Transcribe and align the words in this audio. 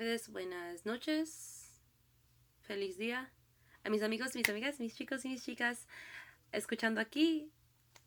tardes, 0.00 0.30
buenas 0.30 0.86
noches, 0.86 1.78
feliz 2.62 2.96
día. 2.96 3.30
A 3.84 3.90
mis 3.90 4.02
amigos, 4.02 4.34
mis 4.34 4.48
amigas, 4.48 4.80
mis 4.80 4.96
chicos 4.96 5.26
y 5.26 5.28
mis 5.28 5.44
chicas, 5.44 5.86
escuchando 6.52 7.02
aquí 7.02 7.52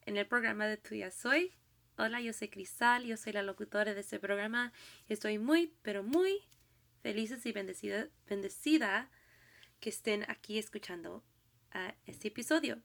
en 0.08 0.18
el 0.18 0.26
programa 0.26 0.66
de 0.66 0.78
Tuya 0.78 1.12
Soy. 1.12 1.54
Hola, 2.00 2.20
yo 2.20 2.34
soy 2.34 2.50
Cristal, 2.50 3.06
yo 3.06 3.16
soy 3.16 3.34
la 3.34 3.44
locutora 3.44 3.94
de 3.94 4.00
este 4.00 4.18
programa 4.18 4.74
estoy 5.08 5.38
muy, 5.38 5.72
pero 5.84 6.02
muy 6.02 6.42
feliz 7.04 7.46
y 7.46 7.52
bendecida, 7.52 8.08
bendecida 8.28 9.12
que 9.80 9.90
estén 9.90 10.26
aquí 10.32 10.58
escuchando 10.58 11.24
este 12.08 12.30
episodio. 12.30 12.82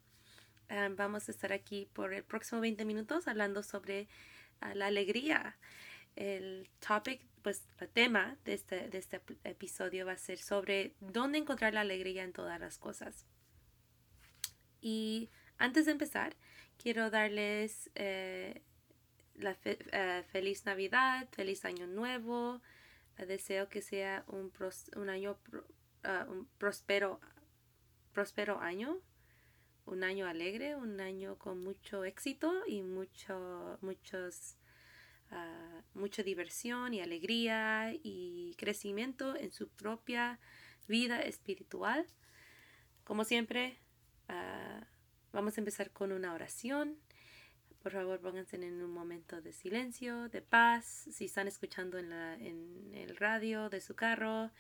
Ah, 0.69 0.91
vamos 0.95 1.31
a 1.31 1.33
estar 1.33 1.55
aquí 1.55 1.89
por 1.95 2.13
el 2.13 2.25
próximo 2.25 2.61
20 2.61 2.85
minutos 2.85 3.27
hablando 3.27 3.63
sobre 3.63 4.07
ah, 4.61 4.75
la 4.75 4.89
alegría. 4.89 5.57
El 6.19 6.69
topic 6.87 7.29
pues 7.43 7.65
el 7.79 7.89
tema 7.89 8.37
de 8.45 8.55
este, 8.55 8.89
de 8.89 8.99
este 8.99 9.23
episodio 9.45 10.05
va 10.05 10.13
a 10.13 10.19
ser 10.19 10.39
sobre 10.39 10.95
dónde 11.01 11.39
encontrar 11.39 11.73
la 11.73 11.81
alegría 11.81 12.25
en 12.25 12.33
todas 12.33 12.61
las 12.61 12.77
cosas. 12.77 13.25
Y 14.81 15.31
antes 15.57 15.87
de 15.87 15.93
empezar, 15.93 16.37
quiero 16.77 17.09
darles 17.09 17.91
eh, 17.95 18.61
la 19.37 19.57
eh, 19.65 20.25
feliz 20.31 20.67
Navidad, 20.67 21.29
feliz 21.31 21.65
Año 21.65 21.87
Nuevo. 21.87 22.61
deseo 23.17 23.69
que 23.69 23.81
sea 23.81 24.25
un, 24.27 24.53
un 24.97 25.09
año 25.09 25.39
ah, 26.05 26.27
un 26.29 26.47
próspero, 26.59 27.19
próspero 28.13 28.61
año, 28.61 28.99
un 29.87 30.05
año 30.05 30.27
alegre, 30.27 30.77
un 30.77 31.01
año 31.01 31.39
con 31.39 31.65
mucho 31.65 32.05
éxito 32.05 32.53
y 32.67 32.83
mucho, 32.83 33.79
muchos 33.81 34.58
mucha 35.95 36.23
diversión 36.23 36.95
y 36.95 37.01
alegría 37.01 37.93
y 38.03 38.55
crecimiento 38.57 39.37
en 39.37 39.53
su 39.53 39.69
propia 39.69 40.39
vida 40.87 41.21
espiritual. 41.21 42.07
Como 43.05 43.25
siempre, 43.25 43.79
ah, 44.29 44.87
vamos 45.33 45.57
a 45.57 45.61
empezar 45.61 45.91
con 45.91 46.13
una 46.13 46.33
oración. 46.33 46.99
Por 47.83 47.93
favor, 47.93 48.21
pónganse 48.21 48.57
en 48.57 48.83
un 48.83 48.91
momento 48.91 49.41
de 49.41 49.53
silencio, 49.53 50.29
de 50.29 50.43
paz. 50.43 51.09
Si 51.11 51.27
están 51.27 51.49
escuchando 51.49 51.99
en, 51.99 52.11
la, 52.11 52.35
en 52.35 52.93
el 52.95 53.17
radio 53.17 53.69
de 53.69 53.81
su 53.81 53.95
carro, 53.95 54.51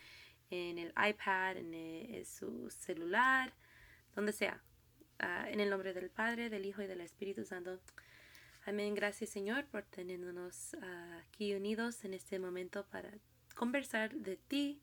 en 0.50 0.78
el 0.78 0.89
iPad, 0.91 1.56
en, 1.56 1.74
eh, 1.74 2.24
su 2.24 2.70
celular, 2.70 3.52
donde 4.14 4.33
sea. 4.33 4.62
Ah, 5.19 5.50
en 5.50 5.61
el 5.61 5.69
nombre 5.69 5.92
del 5.92 6.11
Padre, 6.11 6.48
del 6.48 6.64
Hijo 6.64 6.83
y 6.83 6.86
del 6.86 7.00
Espíritu 7.00 7.44
Santo. 7.44 7.80
Amén. 8.69 8.94
Gracias 8.94 9.30
Señor 9.30 9.64
por 9.64 9.84
tenernos 9.84 10.74
ah, 10.83 11.22
aquí 11.27 11.55
unidos 11.55 12.05
en 12.05 12.12
este 12.12 12.38
momento 12.38 12.84
para 12.91 13.11
conversar 13.55 14.14
de 14.14 14.36
ti 14.36 14.83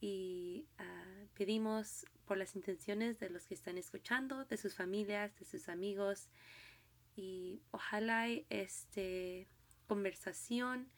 y 0.00 0.66
ah, 0.78 1.26
pedimos 1.34 2.06
por 2.24 2.38
las 2.38 2.56
intenciones 2.56 3.18
de 3.20 3.28
los 3.28 3.44
que 3.44 3.52
están 3.52 3.76
escuchando, 3.76 4.46
de 4.46 4.56
sus 4.56 4.74
familias, 4.74 5.38
de 5.38 5.44
sus 5.44 5.68
amigos 5.68 6.30
y 7.14 7.60
ojalá 7.70 8.28
esta 8.48 9.02
conversación 9.86 10.88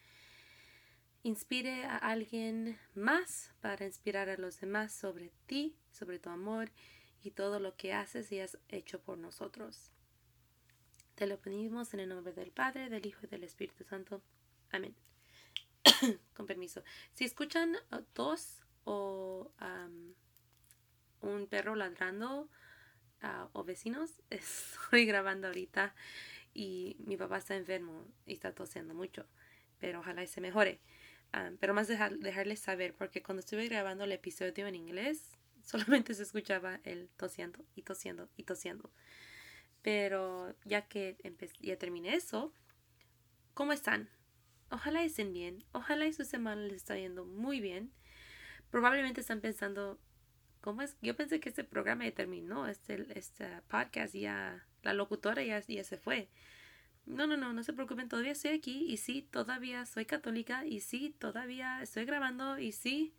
inspire 1.24 1.84
a 1.84 1.96
alguien 1.96 2.78
más 2.94 3.52
para 3.60 3.86
inspirar 3.86 4.28
a 4.28 4.36
los 4.36 4.60
demás 4.60 4.92
sobre 4.92 5.32
ti, 5.46 5.76
sobre 5.90 6.20
tu 6.20 6.30
amor 6.30 6.70
y 7.24 7.32
todo 7.32 7.58
lo 7.58 7.74
que 7.76 7.92
haces 7.92 8.30
y 8.30 8.38
has 8.38 8.56
hecho 8.68 9.00
por 9.00 9.18
nosotros. 9.18 9.93
Te 11.14 11.28
lo 11.28 11.38
pedimos 11.38 11.94
en 11.94 12.00
el 12.00 12.08
nombre 12.08 12.32
del 12.32 12.50
Padre, 12.50 12.88
del 12.88 13.06
Hijo 13.06 13.20
y 13.22 13.28
del 13.28 13.44
Espíritu 13.44 13.84
Santo. 13.84 14.20
Amén. 14.70 14.96
Con 16.34 16.46
permiso. 16.46 16.82
Si 17.12 17.24
escuchan 17.24 17.76
dos 18.14 18.60
o 18.82 19.52
un 21.20 21.46
perro 21.46 21.76
ladrando 21.76 22.48
o 23.52 23.64
vecinos, 23.64 24.10
estoy 24.30 25.06
grabando 25.06 25.46
ahorita 25.46 25.94
y 26.52 26.96
mi 26.98 27.16
papá 27.16 27.38
está 27.38 27.54
enfermo 27.54 28.06
y 28.26 28.34
está 28.34 28.52
tosiendo 28.52 28.92
mucho, 28.94 29.24
pero 29.78 30.00
ojalá 30.00 30.24
y 30.24 30.26
se 30.26 30.40
mejore. 30.40 30.80
pero 31.60 31.74
más 31.74 31.86
dejarles 31.86 32.58
saber, 32.58 32.92
porque 32.94 33.22
cuando 33.22 33.40
estuve 33.40 33.68
grabando 33.68 34.02
el 34.02 34.12
episodio 34.12 34.66
en 34.66 34.74
inglés, 34.74 35.30
solamente 35.62 36.12
se 36.14 36.24
escuchaba 36.24 36.80
él 36.82 37.08
tosiendo 37.16 37.64
y 37.76 37.82
tosiendo 37.82 38.28
y 38.36 38.42
tosiendo. 38.42 38.90
Pero 39.84 40.56
ya 40.64 40.88
que 40.88 41.18
ya 41.60 41.76
terminé 41.76 42.14
eso, 42.14 42.54
¿cómo 43.52 43.74
están? 43.74 44.08
Ojalá 44.70 45.04
estén 45.04 45.34
bien. 45.34 45.62
Ojalá 45.72 46.06
y 46.06 46.14
su 46.14 46.24
semana 46.24 46.62
les 46.62 46.76
está 46.76 46.96
yendo 46.96 47.26
muy 47.26 47.60
bien. 47.60 47.92
Probablemente 48.70 49.20
están 49.20 49.42
pensando, 49.42 50.00
¿cómo 50.62 50.80
es? 50.80 50.96
Yo 51.02 51.14
pensé 51.14 51.38
que 51.38 51.50
este 51.50 51.64
programa 51.64 52.04
ya 52.04 52.14
terminó, 52.14 52.66
este, 52.66 53.06
este 53.14 53.46
podcast 53.68 54.14
ya, 54.14 54.66
la 54.82 54.94
locutora 54.94 55.42
ya, 55.42 55.60
ya 55.60 55.84
se 55.84 55.98
fue. 55.98 56.30
No, 57.04 57.26
no, 57.26 57.36
no, 57.36 57.52
no 57.52 57.62
se 57.62 57.74
preocupen, 57.74 58.08
todavía 58.08 58.32
estoy 58.32 58.52
aquí 58.52 58.86
y 58.90 58.96
sí, 58.96 59.20
todavía 59.20 59.84
soy 59.84 60.06
católica 60.06 60.64
y 60.64 60.80
sí, 60.80 61.14
todavía 61.18 61.82
estoy 61.82 62.06
grabando 62.06 62.58
y 62.58 62.72
sí, 62.72 63.14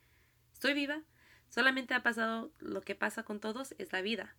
estoy 0.52 0.74
viva. 0.74 1.04
Solamente 1.48 1.94
ha 1.94 2.02
pasado 2.02 2.52
lo 2.58 2.82
que 2.82 2.96
pasa 2.96 3.22
con 3.22 3.40
todos, 3.40 3.76
es 3.78 3.94
la 3.94 4.02
vida. 4.02 4.36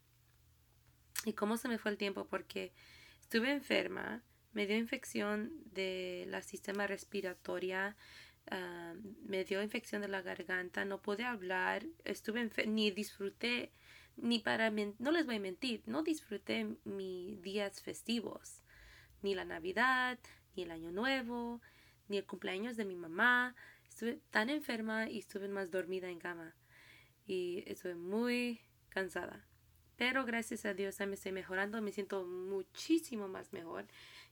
¿Y 1.26 1.32
cómo 1.32 1.56
se 1.56 1.68
me 1.68 1.76
fue 1.76 1.90
el 1.90 1.98
tiempo? 1.98 2.28
Porque 2.28 2.72
estuve 3.20 3.50
enferma, 3.50 4.22
me 4.52 4.68
dio 4.68 4.76
infección 4.76 5.50
de 5.72 6.24
la 6.28 6.40
sistema 6.40 6.86
respiratoria, 6.86 7.96
ah, 8.48 8.94
me 9.24 9.44
dio 9.44 9.60
infección 9.60 10.02
de 10.02 10.08
la 10.08 10.22
garganta, 10.22 10.84
no 10.84 11.02
pude 11.02 11.24
hablar, 11.24 11.84
estuve 12.04 12.48
ni 12.68 12.92
disfruté, 12.92 13.72
ni 14.16 14.38
para, 14.38 14.70
no 14.70 15.10
les 15.10 15.26
voy 15.26 15.34
a 15.34 15.40
mentir, 15.40 15.82
no 15.86 16.04
disfruté 16.04 16.76
mis 16.84 17.42
días 17.42 17.82
festivos, 17.82 18.62
ni 19.20 19.34
la 19.34 19.44
Navidad, 19.44 20.20
ni 20.54 20.62
el 20.62 20.70
Año 20.70 20.92
Nuevo, 20.92 21.60
ni 22.06 22.18
el 22.18 22.24
cumpleaños 22.24 22.76
de 22.76 22.84
mi 22.84 22.94
mamá. 22.94 23.56
Estuve 23.88 24.20
tan 24.30 24.48
enferma 24.48 25.10
y 25.10 25.18
estuve 25.18 25.48
más 25.48 25.72
dormida 25.72 26.08
en 26.08 26.20
cama. 26.20 26.54
Y 27.26 27.64
estuve 27.66 27.96
muy 27.96 28.60
cansada. 28.90 29.45
Pero 29.96 30.24
gracias 30.26 30.66
a 30.66 30.74
Dios 30.74 30.98
ya 30.98 31.06
me 31.06 31.14
estoy 31.14 31.32
mejorando, 31.32 31.80
me 31.80 31.90
siento 31.90 32.24
muchísimo 32.24 33.28
más 33.28 33.52
mejor. 33.52 33.86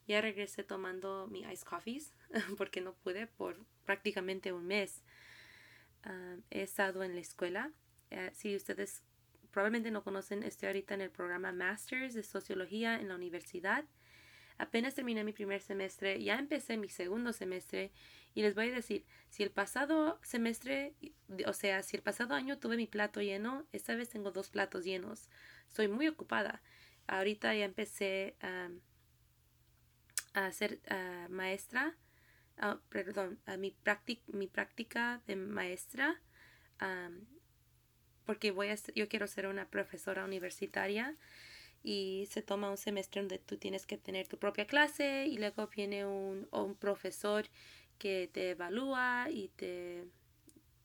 Ya 0.06 0.20
regresé 0.20 0.62
tomando 0.62 1.26
mi 1.28 1.40
ice 1.40 1.64
coffees 1.64 2.12
porque 2.58 2.82
no 2.82 2.94
pude 2.94 3.26
por 3.26 3.64
prácticamente 3.84 4.52
un 4.52 4.66
mes. 4.66 5.02
Ah, 6.02 6.36
he 6.50 6.62
estado 6.62 7.02
en 7.02 7.14
la 7.14 7.20
escuela. 7.20 7.72
Eh, 8.10 8.30
si 8.34 8.54
ustedes 8.54 9.02
probablemente 9.50 9.90
no 9.90 10.04
conocen, 10.04 10.42
estoy 10.42 10.66
ahorita 10.66 10.94
en 10.94 11.00
el 11.00 11.10
programa 11.10 11.52
Masters 11.52 12.12
de 12.12 12.22
Sociología 12.22 13.00
en 13.00 13.08
la 13.08 13.14
universidad. 13.14 13.84
Apenas 14.58 14.94
terminé 14.94 15.24
mi 15.24 15.32
primer 15.32 15.62
semestre, 15.62 16.22
ya 16.22 16.38
empecé 16.38 16.76
mi 16.76 16.88
segundo 16.88 17.32
semestre 17.32 17.90
y 18.34 18.42
les 18.42 18.54
voy 18.54 18.68
a 18.68 18.74
decir, 18.74 19.04
si 19.28 19.42
el 19.42 19.50
pasado 19.50 20.20
semestre, 20.22 20.94
o 21.46 21.52
sea, 21.52 21.82
si 21.82 21.96
el 21.96 22.02
pasado 22.02 22.34
año 22.34 22.58
tuve 22.58 22.76
mi 22.76 22.86
plato 22.86 23.20
lleno, 23.20 23.66
esta 23.72 23.96
vez 23.96 24.10
tengo 24.10 24.30
dos 24.30 24.50
platos 24.50 24.84
llenos 24.84 25.28
estoy 25.74 25.88
muy 25.88 26.06
ocupada. 26.06 26.62
Ahorita 27.08 27.52
ya 27.52 27.64
empecé 27.64 28.36
a 30.32 30.52
ser 30.52 30.78
maestra, 31.28 31.96
ah, 32.58 32.78
perdón, 32.90 33.40
a 33.44 33.56
mi, 33.56 33.76
mi 34.28 34.46
práctica 34.46 35.20
de 35.26 35.34
maestra, 35.34 36.22
porque 38.24 38.52
voy 38.52 38.68
a, 38.68 38.76
yo 38.94 39.08
quiero 39.08 39.26
ser 39.26 39.48
una 39.48 39.68
profesora 39.68 40.24
universitaria 40.24 41.16
y 41.82 42.28
se 42.30 42.40
toma 42.40 42.70
un 42.70 42.78
semestre 42.78 43.20
donde 43.20 43.38
tú 43.40 43.56
tienes 43.56 43.84
que 43.84 43.98
tener 43.98 44.28
tu 44.28 44.38
propia 44.38 44.68
clase 44.68 45.26
y 45.26 45.38
luego 45.38 45.66
viene 45.66 46.06
un, 46.06 46.46
un 46.52 46.76
profesor 46.76 47.46
que 47.98 48.30
te 48.32 48.50
evalúa 48.50 49.26
y 49.28 49.48
te, 49.48 50.04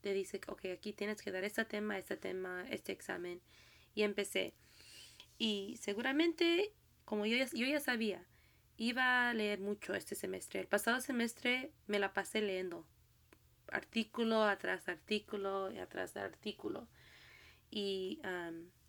te 0.00 0.12
dice, 0.14 0.40
ok, 0.48 0.64
aquí 0.74 0.92
tienes 0.92 1.22
que 1.22 1.30
dar 1.30 1.44
este 1.44 1.64
tema, 1.64 1.96
este 1.96 2.16
tema, 2.16 2.66
este 2.70 2.90
examen. 2.90 3.40
Y 3.94 4.02
empecé. 4.02 4.52
Y 5.40 5.78
seguramente, 5.80 6.70
como 7.06 7.24
yo 7.24 7.34
ya, 7.34 7.46
yo 7.46 7.66
ya 7.66 7.80
sabía, 7.80 8.26
iba 8.76 9.30
a 9.30 9.32
leer 9.32 9.58
mucho 9.58 9.94
este 9.94 10.14
semestre. 10.14 10.60
El 10.60 10.66
pasado 10.66 11.00
semestre 11.00 11.72
me 11.86 11.98
la 11.98 12.12
pasé 12.12 12.42
leyendo 12.42 12.86
artículo 13.72 14.42
atrás 14.44 14.86
artículo 14.86 15.72
y 15.72 15.78
atrás 15.78 16.14
artículo. 16.18 16.88
Y 17.70 18.20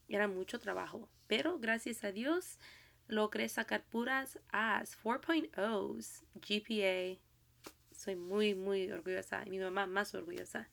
era 0.09 0.27
mucho 0.27 0.59
trabajo. 0.59 1.07
Pero 1.27 1.57
gracias 1.57 2.03
a 2.03 2.11
Dios 2.11 2.59
logré 3.07 3.47
sacar 3.47 3.85
puras 3.85 4.37
A's, 4.49 4.97
4.0s, 5.01 6.25
GPA. 6.35 7.17
Soy 7.95 8.17
muy, 8.17 8.55
muy 8.55 8.91
orgullosa. 8.91 9.43
Y 9.45 9.51
mi 9.51 9.59
mamá 9.59 9.85
más 9.85 10.13
orgullosa. 10.13 10.67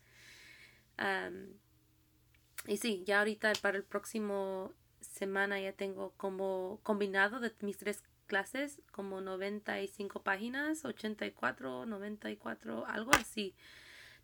y 2.67 2.77
sí, 2.79 3.05
ya 3.07 3.21
ahorita 3.21 3.53
para 3.63 3.77
el 3.77 3.85
próximo 3.85 4.73
semana 5.19 5.61
ya 5.61 5.73
tengo 5.73 6.13
como 6.17 6.81
combinado 6.83 7.41
de 7.41 7.53
mis 7.61 7.77
tres 7.77 8.03
clases 8.27 8.81
como 8.93 9.21
95 9.21 10.23
páginas, 10.23 10.85
84, 10.85 11.87
94, 11.87 12.87
algo 12.87 13.11
así. 13.15 13.55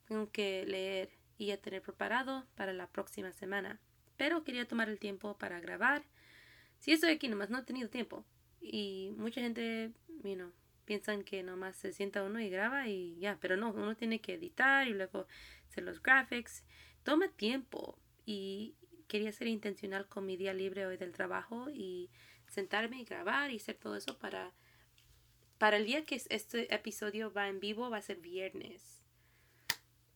Tengo 0.07 0.31
que 0.31 0.65
leer 0.67 1.11
y 1.39 1.47
ya 1.47 1.57
tener 1.57 1.83
preparado 1.83 2.47
para 2.55 2.73
la 2.73 2.87
próxima 2.87 3.33
semana. 3.33 3.81
Pero 4.17 4.45
quería 4.45 4.69
tomar 4.69 4.89
el 4.89 5.01
tiempo 5.01 5.37
para 5.37 5.59
grabar. 5.61 6.05
Si 6.79 6.93
estoy 6.93 7.13
aquí 7.13 7.29
nomás, 7.29 7.51
no 7.51 7.59
he 7.59 7.63
tenido 7.65 7.89
tiempo. 7.89 8.25
Y 8.61 9.13
mucha 9.17 9.41
gente, 9.41 9.91
you 10.23 10.35
know, 10.35 10.53
piensan 10.85 11.25
que 11.25 11.43
nomás 11.43 11.77
se 11.77 11.93
sienta 11.93 12.23
uno 12.23 12.41
y 12.41 12.51
graba 12.51 12.87
y 12.87 13.17
ya, 13.19 13.39
pero 13.41 13.57
no, 13.57 13.71
uno 13.73 13.97
tiene 13.97 14.21
que 14.21 14.35
editar 14.35 14.87
y 14.87 14.93
luego 14.93 15.27
hacer 15.69 15.83
los 15.83 16.03
graphics. 16.03 16.65
Toma 17.03 17.29
tiempo 17.29 17.99
y 18.25 18.75
quería 19.09 19.33
ser 19.33 19.49
intencional 19.49 20.09
con 20.09 20.27
mi 20.27 20.37
día 20.37 20.53
libre 20.53 20.87
hoy 20.87 20.97
del 20.97 21.13
trabajo 21.13 21.71
y 21.71 22.11
sentarme 22.47 23.01
y 23.01 23.05
grabar 23.05 23.51
y 23.51 23.57
hacer 23.57 23.77
todo 23.77 23.97
eso 23.97 24.19
para 24.19 24.53
para 25.59 25.77
el 25.77 25.87
día 25.87 26.05
que 26.05 26.21
este 26.29 26.75
episodio 26.75 27.33
va 27.33 27.49
en 27.49 27.61
vivo 27.61 27.89
va 27.89 27.99
a 27.99 28.03
ser 28.03 28.19
viernes. 28.19 29.03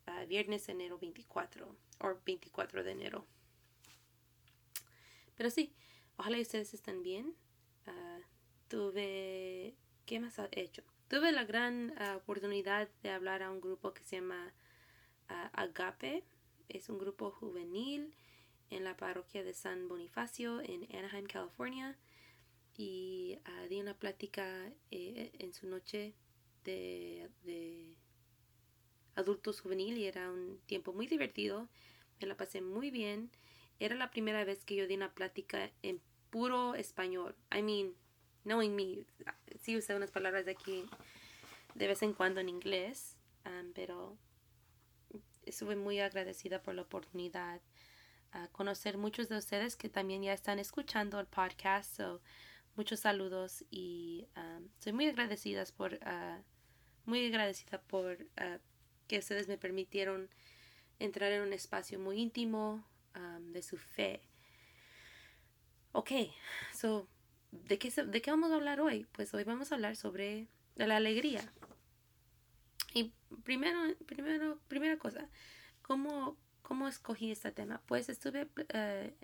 Uh, 0.07 0.27
viernes 0.27 0.69
enero 0.69 0.99
24 0.99 1.77
o 2.01 2.21
24 2.25 2.83
de 2.83 2.91
enero. 2.91 3.27
Pero 5.37 5.51
sí, 5.51 5.73
ojalá 6.17 6.39
ustedes 6.39 6.75
estén 6.75 7.03
bien. 7.03 7.35
Uh, 7.87 8.23
tuve 8.69 9.77
¿Qué 10.09 10.21
más 10.21 10.39
ha 10.39 10.49
hecho? 10.53 10.83
Tuve 11.09 11.33
la 11.33 11.45
gran 11.45 11.93
ah, 11.99 12.17
oportunidad 12.17 12.89
de 13.03 13.11
hablar 13.11 13.43
a 13.43 13.51
un 13.51 13.61
grupo 13.61 13.93
que 13.93 14.03
se 14.03 14.17
llama 14.17 14.55
Agape. 15.53 16.25
Es 16.71 16.89
un 16.89 16.99
grupo 16.99 17.31
juvenil 17.31 18.15
en 18.71 18.85
la 18.85 18.97
parroquia 18.97 19.43
de 19.45 19.55
San 19.55 19.89
Bonifacio 19.89 20.61
en 20.61 20.85
Anaheim, 20.97 21.27
California. 21.27 21.97
Y 22.77 23.39
ah, 23.45 23.67
di 23.69 23.81
una 23.81 23.95
plática 23.95 24.73
eh, 24.91 25.33
en 25.39 25.53
su 25.53 25.67
noche 25.67 26.15
de, 26.65 27.29
de 27.45 27.97
adultos 29.17 29.61
juvenil 29.61 29.99
y 29.99 30.07
era 30.07 30.31
un 30.31 30.61
tiempo 30.67 30.93
muy 30.93 31.07
divertido. 31.07 31.69
Me 32.21 32.27
la 32.27 32.37
pasé 32.37 32.61
muy 32.61 32.91
bien. 32.91 33.31
Era 33.81 33.95
la 33.95 34.11
primera 34.11 34.45
vez 34.45 34.65
que 34.65 34.77
yo 34.77 34.87
di 34.87 34.95
una 34.95 35.13
plática 35.13 35.71
en 35.83 36.01
puro 36.31 36.75
español. 36.75 37.35
I 37.53 37.63
mean, 37.63 37.95
knowing 38.45 38.75
me, 38.75 39.05
sí 39.61 39.77
usé 39.77 39.95
unas 39.95 40.11
palabras 40.11 40.45
de 40.45 40.53
aquí 40.53 40.85
de 41.75 41.87
vez 41.87 42.03
en 42.03 42.13
cuando 42.13 42.41
en 42.41 42.49
inglés, 42.49 43.17
um, 43.45 43.73
pero 43.73 44.17
estuve 45.45 45.77
muy 45.77 46.01
agradecida 46.01 46.63
por 46.63 46.75
la 46.75 46.83
oportunidad 46.83 47.61
a 48.33 48.49
conocer 48.49 48.99
muchos 48.99 49.29
de 49.29 49.37
ustedes 49.37 49.77
que 49.77 49.89
también 49.89 50.23
ya 50.23 50.33
están 50.33 50.59
escuchando 50.59 51.19
el 51.21 51.27
podcast. 51.27 51.97
So, 51.97 52.21
muchos 52.77 53.01
saludos 53.01 53.65
y 53.71 54.27
um, 54.37 54.69
soy 54.79 54.93
muy 54.93 55.07
agradecida 55.07 55.65
por 55.77 55.95
uh, 55.95 56.43
muy 57.05 57.27
agradecida 57.27 57.81
por 57.81 58.23
uh, 58.23 58.59
que 59.07 59.19
ustedes 59.19 59.49
me 59.49 59.59
permitieron 59.59 60.29
entrar 60.99 61.33
en 61.33 61.43
un 61.43 61.53
espacio 61.53 61.99
muy 61.99 62.21
íntimo 62.21 62.85
um, 63.17 63.53
de 63.53 63.63
su 63.63 63.77
fe. 63.77 64.21
Ok, 65.93 66.11
so 66.75 67.09
¿de 67.51 67.79
qué, 67.79 67.91
¿de 67.91 68.23
qué 68.23 68.31
vamos 68.31 68.51
a 68.51 68.57
hablar 68.57 68.81
hoy? 68.81 69.07
Pues 69.13 69.33
hoy 69.35 69.45
vamos 69.45 69.73
a 69.73 69.77
hablar 69.77 69.97
sobre 69.97 70.49
la 70.77 70.97
alegría. 70.97 71.53
Y 72.95 73.13
primero, 73.43 73.81
primero, 74.07 74.59
primera 74.69 74.99
cosa, 74.99 75.29
¿cómo, 75.83 76.37
cómo 76.69 76.87
escogí 76.87 77.31
este 77.33 77.51
tema? 77.51 77.81
Pues 77.87 78.11
estuve, 78.11 78.47
eh, 78.75 79.15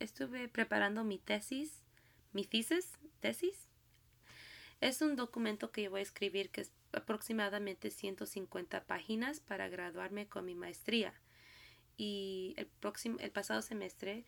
estuve 0.00 0.48
preparando 0.48 1.04
mi 1.04 1.18
tesis, 1.18 1.84
mi 2.32 2.44
thesis, 2.44 2.98
tesis. 3.20 3.68
Es 4.80 5.00
un 5.00 5.14
documento 5.14 5.70
que 5.70 5.84
yo 5.84 5.90
voy 5.90 6.00
a 6.00 6.02
escribir 6.02 6.50
que 6.50 6.62
es 6.62 6.72
aproximadamente 6.92 7.90
150 7.90 8.82
páginas 8.86 9.38
para 9.38 9.68
graduarme 9.68 10.26
con 10.26 10.44
mi 10.44 10.56
maestría. 10.56 11.14
Y 11.96 12.54
el, 12.56 12.66
próximo, 12.66 13.18
el 13.20 13.30
pasado 13.30 13.62
semestre 13.62 14.24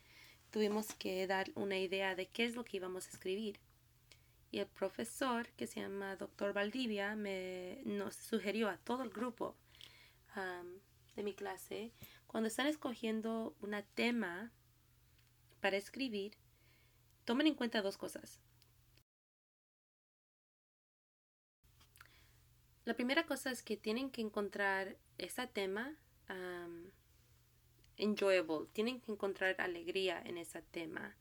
tuvimos 0.53 0.95
que 0.95 1.27
dar 1.27 1.51
una 1.57 1.79
idea 1.79 2.15
de 2.15 2.29
qué 2.29 2.45
es 2.45 2.55
lo 2.55 2.65
que 2.65 2.77
íbamos 2.77 3.09
a 3.09 3.11
escribir. 3.11 3.59
Y 4.53 4.61
el 4.61 4.69
profesor, 4.69 5.49
que 5.57 5.67
se 5.67 5.81
llama 5.81 6.15
Doctor 6.15 6.53
Valdivia, 6.53 7.17
me, 7.17 7.81
nos 7.87 8.15
sugirió 8.15 8.69
a 8.69 8.77
todo 8.77 9.03
el 9.03 9.11
grupo 9.11 9.57
de 11.17 11.23
mi 11.23 11.35
clase, 11.35 11.93
cuando 12.33 12.49
están 12.49 12.67
escogiendo 12.67 13.55
un 13.61 13.77
tema 13.95 14.51
para 15.61 15.77
escribir, 15.77 16.39
tomen 17.27 17.47
en 17.47 17.55
cuenta 17.55 17.83
dos 17.83 17.99
cosas. 17.99 18.41
La 22.85 22.95
primera 22.95 23.27
cosa 23.27 23.51
es 23.51 23.63
que 23.63 23.77
tienen 23.77 24.11
que 24.11 24.23
encontrar 24.23 24.97
ese 25.19 25.47
tema 25.47 25.95
enjoyable, 27.99 28.67
tienen 28.73 29.01
que 29.03 29.13
encontrar 29.13 29.55
alegría 29.61 30.21
en 30.25 30.39
ese 30.39 30.63
tema, 30.63 31.15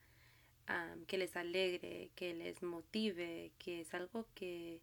que 1.07 1.17
les 1.17 1.35
alegre, 1.35 2.09
que 2.15 2.33
les 2.33 2.63
motive, 2.63 3.51
que 3.59 3.81
es 3.81 3.93
algo 3.93 4.25
que 4.33 4.81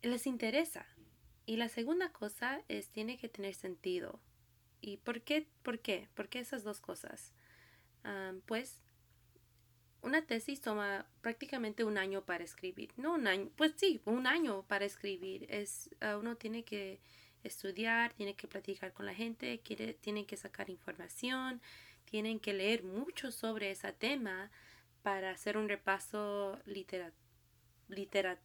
les 0.00 0.26
interesa. 0.26 0.86
Y 1.44 1.56
la 1.56 1.68
segunda 1.68 2.10
cosa 2.10 2.64
es 2.68 2.88
tiene 2.88 3.18
que 3.18 3.28
tener 3.28 3.54
sentido. 3.54 4.18
¿Y 4.80 4.98
por 4.98 5.22
qué? 5.22 5.48
¿Por 5.62 5.80
qué? 5.80 6.08
¿Por 6.14 6.28
qué 6.28 6.40
esas 6.40 6.64
dos 6.64 6.80
cosas? 6.80 7.32
pues 8.46 8.80
una 10.00 10.22
tesis 10.22 10.60
toma 10.60 11.06
prácticamente 11.20 11.84
un 11.84 11.98
año 11.98 12.24
para 12.24 12.44
escribir. 12.44 12.92
No 12.96 13.14
un 13.14 13.26
año, 13.26 13.50
pues 13.56 13.74
sí, 13.76 14.00
un 14.04 14.26
año 14.26 14.62
para 14.66 14.84
escribir. 14.84 15.46
Es, 15.50 15.90
ah, 16.00 16.16
uno 16.16 16.36
tiene 16.36 16.64
que 16.64 17.00
estudiar, 17.42 18.12
tiene 18.14 18.34
que 18.34 18.48
platicar 18.48 18.92
con 18.92 19.06
la 19.06 19.14
gente, 19.14 19.60
quiere, 19.60 19.94
tienen 19.94 20.26
que 20.26 20.36
sacar 20.36 20.70
información, 20.70 21.60
tienen 22.04 22.40
que 22.40 22.54
leer 22.54 22.84
mucho 22.84 23.30
sobre 23.30 23.70
ese 23.70 23.92
tema 23.92 24.50
para 25.02 25.30
hacer 25.30 25.56
un 25.56 25.68
repaso 25.68 26.58
litera, 26.64 27.12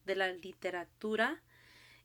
de 0.06 0.16
la 0.16 0.32
literatura. 0.32 1.42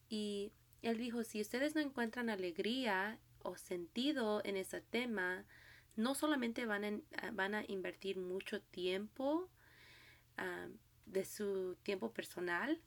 Y 0.09 0.53
él 0.83 0.99
dijo, 0.99 1.25
si 1.25 1.41
ustedes 1.41 1.75
no 1.75 1.81
encuentran 1.81 2.31
alegría 2.31 3.19
o 3.49 3.57
sentido 3.57 4.41
en 4.45 4.57
ese 4.57 4.81
tema, 4.81 5.45
no 5.97 6.15
solamente 6.15 6.67
van 6.67 6.85
a, 6.85 7.31
van 7.33 7.55
a 7.55 7.65
invertir 7.67 8.19
mucho 8.19 8.61
tiempo 8.61 9.49
ah, 10.37 10.69
de 11.07 11.25
su 11.25 11.77
tiempo 11.83 12.13
personal, 12.13 12.81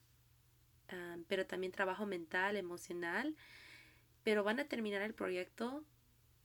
ah, 0.89 1.17
pero 1.27 1.45
también 1.45 1.71
trabajo 1.71 2.05
mental, 2.05 2.55
emocional, 2.55 3.35
pero 4.23 4.43
van 4.43 4.59
a 4.59 4.65
terminar 4.65 5.01
el 5.01 5.13
proyecto 5.13 5.83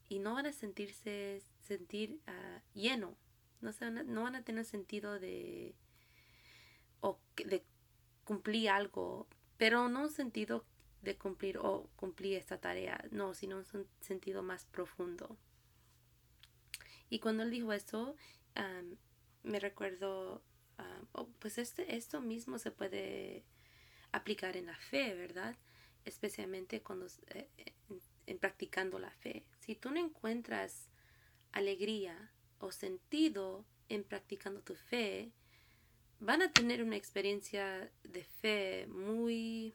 y 0.09 0.19
no 0.19 0.35
van 0.35 0.47
a 0.47 0.53
sentirse 0.53 1.43
sentir 1.63 2.21
uh, 2.29 2.61
lleno 2.79 3.17
no, 3.61 3.73
se 3.73 3.85
van 3.85 3.99
a, 3.99 4.03
no 4.05 4.23
van 4.23 4.37
a 4.37 4.45
tener 4.45 4.65
sentido 4.65 5.19
de 5.19 5.75
o 7.01 7.19
de 7.37 7.65
cumplir 8.25 8.71
algo 8.71 9.27
pero 9.57 9.89
no 9.89 10.03
un 10.03 10.11
sentido 10.11 10.65
de 11.07 11.17
cumplir 11.17 11.59
o 11.59 11.89
cumplir 11.97 12.37
esta 12.37 12.59
tarea 12.59 13.05
no 13.11 13.35
sino 13.35 13.57
un 13.57 13.87
sentido 14.01 14.43
más 14.43 14.65
profundo 14.67 15.37
y 17.09 17.21
cuando 17.21 17.43
él 17.43 17.51
dijo 17.51 17.71
um, 17.71 18.97
me 19.43 19.61
recuerdo 19.61 20.43
um, 20.79 21.07
oh, 21.13 21.29
pues 21.39 21.59
este 21.59 21.97
esto 21.97 22.21
mismo 22.21 22.59
se 22.59 22.71
puede 22.71 23.45
aplicar 24.13 24.57
en 24.57 24.67
la 24.67 24.77
fe 24.77 25.15
verdad 25.15 25.57
especialmente 26.07 26.81
cuando 26.83 27.07
eh, 27.29 27.49
en, 28.27 28.39
practicando 28.39 28.99
la 28.99 29.11
fe. 29.11 29.45
Si 29.61 29.75
tú 29.75 29.91
no 29.91 29.99
encuentras 29.99 30.89
alegría 31.53 32.33
o 32.59 32.73
sentido 32.73 33.67
en 33.89 34.05
practicando 34.05 34.63
tu 34.63 34.75
fe, 34.75 35.33
van 36.21 36.43
a 36.43 36.53
tener 36.53 36.83
una 36.83 36.97
experiencia 36.97 37.91
de 38.05 38.25
fe 38.25 38.87
muy... 38.89 39.75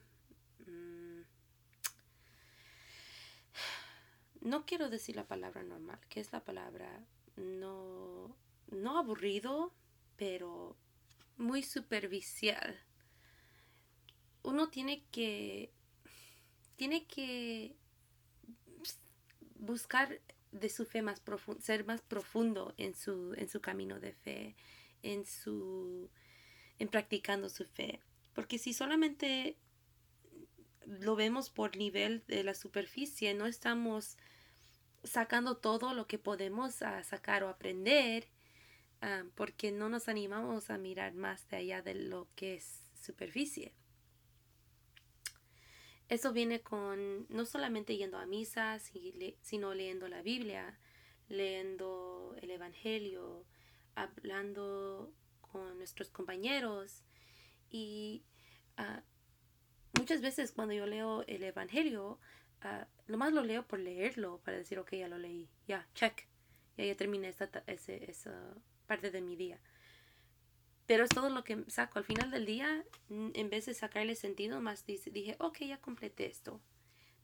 no 4.42 4.66
quiero 4.66 4.90
decir 4.90 5.16
la 5.16 5.28
palabra 5.28 5.64
normal, 5.64 6.00
que 6.10 6.20
es 6.20 6.32
la 6.32 6.44
palabra 6.44 7.06
no, 7.36 8.36
no 8.68 8.98
aburrido, 8.98 9.74
pero 10.18 10.76
muy 11.38 11.64
superficial. 11.64 12.80
Uno 14.44 14.70
tiene 14.70 15.04
que 15.12 15.72
tiene 16.76 17.06
que 17.06 17.76
buscar 19.56 20.20
de 20.52 20.70
su 20.70 20.86
fe 20.86 21.04
más 21.04 21.20
profundo, 21.20 21.62
ser 21.62 21.86
más 21.86 22.02
profundo 22.02 22.74
en 22.78 22.96
su, 22.96 23.36
en 23.38 23.48
su 23.48 23.62
camino 23.62 24.00
de 24.00 24.14
fe, 24.14 24.56
en 25.04 25.26
su, 25.26 26.10
en 26.80 26.88
practicando 26.88 27.50
su 27.50 27.66
fe. 27.66 28.02
Porque 28.34 28.58
si 28.58 28.74
solamente 28.74 29.58
lo 30.86 31.16
vemos 31.16 31.52
por 31.52 31.78
nivel 31.78 32.24
de 32.28 32.44
la 32.44 32.56
superficie, 32.56 33.34
no 33.36 33.46
estamos 33.46 34.18
sacando 35.04 35.58
todo 35.58 35.94
lo 35.94 36.08
que 36.08 36.20
podemos 36.20 36.76
sacar 36.76 37.44
o 37.44 37.50
aprender, 37.50 38.28
ah, 39.02 39.24
porque 39.36 39.72
no 39.72 39.90
nos 39.90 40.08
animamos 40.10 40.70
a 40.70 40.78
mirar 40.78 41.14
más 41.14 41.48
de 41.50 41.58
allá 41.58 41.82
de 41.82 41.96
lo 41.96 42.28
que 42.36 42.56
es 42.56 42.82
superficie. 42.94 43.74
eso 46.10 46.34
viene 46.34 46.62
con 46.62 47.26
no 47.30 47.46
solamente 47.46 47.96
yendo 47.96 48.18
a 48.18 48.26
misa, 48.26 48.80
sino 49.42 49.74
leyendo 49.74 50.10
la 50.10 50.22
Biblia, 50.22 50.78
leyendo 51.30 52.36
el 52.42 52.52
Evangelio, 52.52 53.46
hablando 53.96 55.14
con 55.40 55.78
nuestros 55.78 56.10
compañeros 56.10 57.04
y 57.70 58.24
ah, 58.78 59.04
muchas 59.98 60.22
veces 60.22 60.52
cuando 60.52 60.74
yo 60.74 60.86
leo 60.86 61.24
el 61.28 61.44
Evangelio, 61.44 62.20
uh, 62.64 62.86
nomás 63.12 63.34
lo 63.34 63.44
leo 63.44 63.68
por 63.68 63.80
leerlo, 63.80 64.40
para 64.44 64.58
decir, 64.58 64.80
ok, 64.80 64.94
ya 64.94 65.08
lo 65.08 65.18
leí, 65.18 65.50
ya, 65.68 65.88
check, 65.94 66.28
ya, 66.78 66.86
ya 66.86 66.96
terminé 66.96 67.30
esta, 67.30 67.64
esa 67.68 68.56
parte 68.88 69.12
de 69.12 69.22
mi 69.22 69.36
día. 69.36 69.60
Pero 70.86 71.06
es 71.06 71.10
todo 71.10 71.30
lo 71.30 71.46
que 71.46 71.64
saco. 71.70 72.00
Al 72.00 72.06
final 72.06 72.32
del 72.32 72.46
día, 72.46 72.84
en 73.10 73.50
vez 73.50 73.66
de 73.66 73.74
sacarle 73.74 74.16
sentido, 74.16 74.60
más 74.60 74.86
dije, 74.86 75.38
ok, 75.40 75.60
ya 75.60 75.80
completé 75.80 76.26
esto. 76.26 76.62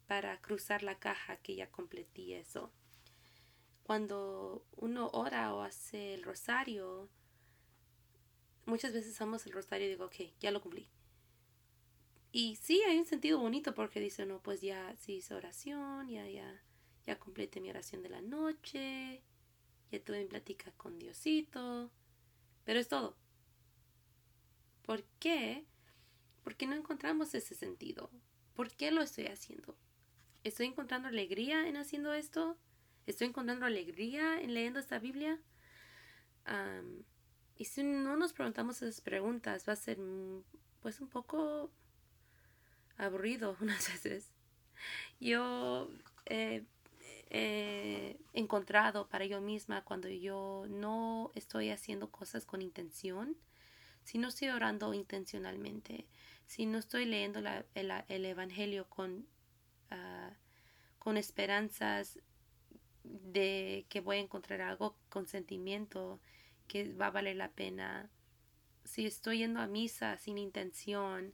Para 0.06 0.40
cruzar 0.40 0.84
la 0.84 1.00
caja 1.00 1.36
que 1.38 1.56
ya 1.56 1.70
completé 1.70 2.40
eso. 2.40 2.72
Cuando 3.84 4.66
uno 4.78 5.10
ora 5.12 5.54
o 5.54 5.64
hace 5.64 6.14
el 6.14 6.24
rosario, 6.24 7.10
muchas 8.66 8.94
veces 8.94 9.16
hacemos 9.16 9.46
el 9.46 9.52
rosario 9.52 9.88
y 9.88 9.90
digo, 9.90 10.06
ok, 10.06 10.16
ya 10.40 10.52
lo 10.52 10.62
cumplí. 10.62 10.90
Y 12.32 12.56
sí, 12.58 12.82
hay 12.88 12.98
un 12.98 13.06
sentido 13.06 13.40
bonito 13.40 13.74
porque 13.74 14.00
dice, 14.00 14.26
no, 14.26 14.42
pues 14.42 14.62
ya 14.62 14.96
sí 14.98 15.16
hice 15.16 15.34
oración, 15.34 16.10
ya, 16.10 16.28
ya, 16.28 16.62
ya 17.06 17.18
completé 17.18 17.60
mi 17.62 17.70
oración 17.70 18.04
de 18.04 18.10
la 18.10 18.22
noche, 18.22 19.24
ya 19.92 20.04
tuve 20.04 20.20
mi 20.20 20.26
plática 20.26 20.72
con 20.78 21.00
Diosito, 21.00 21.92
pero 22.64 22.80
es 22.80 22.88
todo. 22.88 23.16
¿Por 24.84 25.04
qué? 25.20 25.66
Porque 26.44 26.68
no 26.68 26.76
encontramos 26.76 27.34
ese 27.34 27.56
sentido. 27.56 28.10
¿Por 28.54 28.72
qué 28.72 28.92
lo 28.92 29.02
estoy 29.02 29.28
haciendo? 29.28 29.78
¿Estoy 30.44 30.68
encontrando 30.68 31.08
alegría 31.08 31.68
en 31.68 31.78
haciendo 31.78 32.14
esto? 32.14 32.58
¿Estoy 33.06 33.28
encontrando 33.28 33.66
alegría 33.66 34.42
en 34.42 34.54
leyendo 34.54 34.80
esta 34.80 35.00
Biblia? 35.00 35.42
y 37.58 37.66
si 37.66 37.84
no 37.84 38.16
nos 38.16 38.32
preguntamos 38.32 38.82
esas 38.82 39.02
preguntas, 39.02 39.68
va 39.68 39.74
a 39.74 39.76
ser 39.76 40.00
mm, 40.00 40.44
pues 40.80 41.02
un 41.02 41.10
poco 41.10 41.72
aburrido 42.98 43.56
unas 43.62 43.88
veces. 43.92 44.32
Yo 45.20 45.90
he 46.26 46.66
encontrado 48.34 49.08
para 49.10 49.26
yo 49.26 49.42
misma 49.42 49.84
cuando 49.84 50.08
yo 50.08 50.66
no 50.70 51.32
estoy 51.36 51.70
haciendo 51.70 52.10
cosas 52.10 52.46
con 52.46 52.62
intención, 52.62 53.36
si 54.04 54.18
no 54.18 54.30
estoy 54.30 54.50
orando 54.50 54.94
intencionalmente, 54.94 56.08
si 56.46 56.66
no 56.66 56.78
estoy 56.78 57.06
leyendo 57.06 57.42
el, 57.76 58.26
Evangelio 58.26 58.90
con, 58.90 59.28
ah, 59.92 60.32
con 61.00 61.18
esperanzas 61.18 62.20
de 63.04 63.86
que 63.90 64.00
voy 64.00 64.18
a 64.18 64.22
encontrar 64.22 64.62
algo 64.62 64.96
con 65.10 65.28
sentimiento 65.28 66.22
que 66.68 66.94
va 66.94 67.08
a 67.08 67.12
valer 67.12 67.36
la 67.36 67.52
pena, 67.52 68.10
si 68.86 69.06
estoy 69.06 69.40
yendo 69.40 69.60
a 69.60 69.68
misa 69.68 70.18
sin 70.18 70.38
intención, 70.38 71.34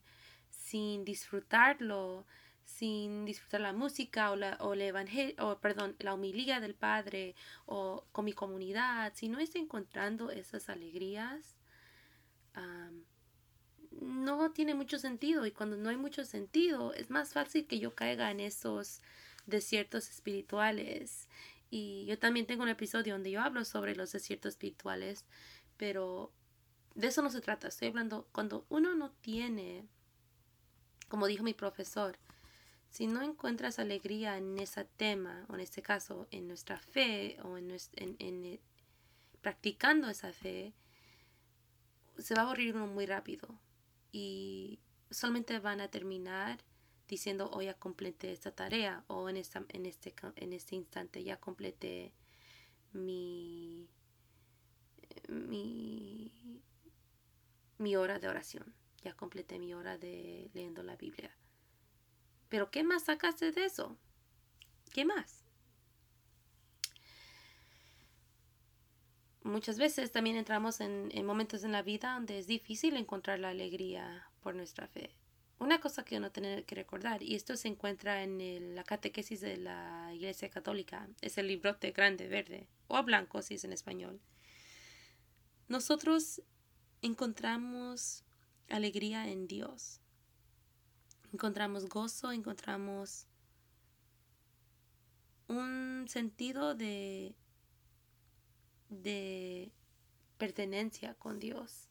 sin 0.63 1.03
disfrutarlo, 1.05 2.25
sin 2.63 3.25
disfrutar 3.25 3.61
la 3.61 3.73
música 3.73 4.31
o 4.31 4.35
la, 4.35 4.57
o 4.59 4.73
el 4.73 4.81
evangelio, 4.81 5.35
o 5.39 5.59
perdón, 5.59 5.95
la 5.99 6.13
humilía 6.13 6.59
del 6.59 6.75
Padre 6.75 7.35
o 7.65 8.05
con 8.11 8.25
mi 8.25 8.33
comunidad, 8.33 9.13
si 9.15 9.27
no 9.27 9.39
estoy 9.39 9.61
encontrando 9.61 10.31
esas 10.31 10.69
alegrías, 10.69 11.55
no 13.91 14.51
tiene 14.51 14.75
mucho 14.75 14.99
sentido. 14.99 15.45
Y 15.45 15.51
cuando 15.51 15.77
no 15.77 15.89
hay 15.89 15.97
mucho 15.97 16.23
sentido 16.25 16.93
es 16.93 17.09
más 17.09 17.33
fácil 17.33 17.67
que 17.67 17.79
yo 17.79 17.95
caiga 17.95 18.31
en 18.31 18.39
esos 18.39 19.01
desiertos 19.45 20.09
espirituales. 20.09 21.27
Y 21.69 22.05
yo 22.05 22.19
también 22.19 22.45
tengo 22.45 22.63
un 22.63 22.69
episodio 22.69 23.13
donde 23.13 23.31
yo 23.31 23.41
hablo 23.41 23.65
sobre 23.65 23.95
los 23.95 24.11
desiertos 24.11 24.53
espirituales 24.53 25.25
pero 25.77 26.31
de 26.95 27.07
eso 27.07 27.21
no 27.21 27.29
se 27.29 27.41
trata. 27.41 27.67
Estoy 27.67 27.89
hablando 27.89 28.27
cuando 28.31 28.65
uno 28.69 28.95
no 28.95 29.11
tiene 29.21 29.87
como 31.13 31.27
dijo 31.27 31.43
mi 31.43 31.53
profesor, 31.53 32.17
si 32.89 33.05
no 33.05 33.21
encuentras 33.21 33.77
alegría 33.77 34.35
en 34.35 34.57
ese 34.57 34.83
tema, 34.83 35.45
o 35.47 35.53
en 35.53 35.59
este 35.59 35.83
caso 35.83 36.25
en 36.31 36.47
nuestra 36.47 36.79
fe, 36.79 37.37
o 37.43 37.55
en, 37.55 37.69
eh, 37.69 38.59
practicando 39.39 40.09
esa 40.09 40.33
fe, 40.33 40.73
se 42.17 42.33
va 42.33 42.41
a 42.41 42.45
aburrir 42.45 42.75
uno 42.75 42.87
muy 42.87 43.05
rápido. 43.05 43.47
Y 44.11 44.79
solamente 45.11 45.59
van 45.59 45.81
a 45.81 45.89
terminar 45.89 46.57
diciendo, 47.07 47.47
oh, 47.53 47.61
ya 47.61 47.75
completé 47.75 48.31
esta 48.31 48.49
tarea, 48.49 49.03
o 49.05 49.29
en, 49.29 49.37
este, 49.37 49.61
este 50.35 50.75
instante 50.75 51.23
ya 51.23 51.37
completé 51.37 52.11
mi, 52.91 53.87
mi 57.77 57.95
hora 57.95 58.17
de 58.17 58.27
oración 58.29 58.82
ya 59.03 59.13
completé 59.13 59.59
mi 59.59 59.73
hora 59.73 59.97
de 59.97 60.49
leyendo 60.53 60.83
la 60.83 60.95
Biblia. 60.95 61.35
Pero 62.49 62.71
¿qué 62.71 62.83
más 62.83 63.05
sacaste 63.05 63.51
de 63.51 63.65
eso? 63.65 63.97
¿Qué 64.93 65.05
más? 65.05 65.43
Muchas 69.43 69.77
veces 69.77 70.11
también 70.11 70.37
entramos 70.37 70.79
en, 70.79 71.09
momentos 71.25 71.63
en 71.65 71.73
la 71.73 71.81
vida 71.81 72.13
donde 72.13 72.39
es 72.39 72.47
difícil 72.47 72.95
encontrar 72.95 73.39
la 73.39 73.49
alegría 73.49 74.29
por 74.41 74.55
nuestra 74.55 74.87
fe. 74.87 75.15
Una 75.59 75.81
cosa 75.81 76.05
que 76.05 76.17
uno 76.17 76.31
tiene 76.31 76.63
que 76.63 76.75
recordar, 76.75 77.21
y 77.21 77.35
esto 77.35 77.57
se 77.57 77.67
encuentra 77.67 78.23
en 78.23 78.75
la 78.75 78.83
catequesis 78.83 79.41
de 79.41 79.57
la 79.57 80.11
Iglesia 80.13 80.49
Católica, 80.49 81.09
es 81.21 81.37
el 81.37 81.47
librote 81.47 81.91
grande 81.91 82.27
verde, 82.27 82.67
o 82.87 83.01
blanco 83.03 83.41
si 83.41 83.55
es 83.55 83.63
en 83.63 83.73
español. 83.73 84.21
Nosotros 85.67 86.41
encontramos 87.01 88.23
alegría 88.75 89.29
en 89.29 89.47
Dios. 89.47 89.99
Encontramos 91.31 91.87
gozo, 91.89 92.31
encontramos 92.31 93.27
un 95.47 96.05
sentido 96.07 96.73
de, 96.73 97.35
de 98.89 99.71
pertenencia 100.37 101.13
con 101.15 101.39
Dios. 101.39 101.89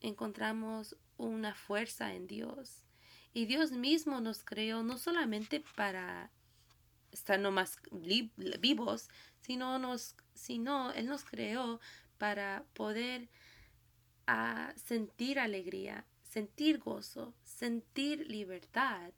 Encontramos 0.00 0.96
una 1.16 1.54
fuerza 1.54 2.14
en 2.14 2.26
Dios. 2.26 2.84
Y 3.32 3.46
Dios 3.46 3.72
mismo 3.72 4.20
nos 4.20 4.44
creó 4.44 4.82
no 4.82 4.98
solamente 4.98 5.64
para 5.76 6.30
estar 7.10 7.38
nomás 7.40 7.78
vivos, 8.60 9.08
sino, 9.40 9.78
nos, 9.78 10.14
sino 10.34 10.92
Él 10.92 11.06
nos 11.06 11.24
creó 11.24 11.80
para 12.18 12.64
poder 12.72 13.28
a 14.26 14.72
sentir 14.76 15.38
alegría, 15.38 16.06
sentir 16.22 16.78
gozo, 16.78 17.34
sentir 17.42 18.26
libertad 18.28 19.12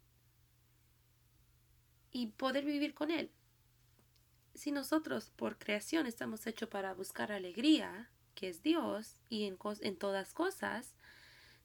y 2.11 2.29
poder 2.29 2.65
vivir 2.65 2.95
con 2.95 3.11
Él. 3.11 3.31
Si 4.55 4.71
nosotros 4.71 5.31
por 5.31 5.59
creación 5.59 6.07
estamos 6.07 6.47
hechos 6.47 6.69
para 6.69 6.95
buscar 6.95 7.33
alegría, 7.33 8.11
que 8.35 8.49
es 8.49 8.63
Dios, 8.63 9.19
y 9.29 9.45
en, 9.45 9.97
todas 9.97 10.33
cosas, 10.33 10.95